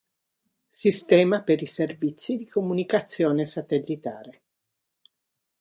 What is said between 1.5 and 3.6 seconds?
i servizi di comunicazione